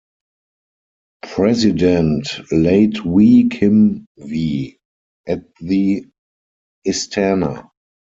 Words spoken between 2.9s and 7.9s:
Wee Kim Wee at the Istana.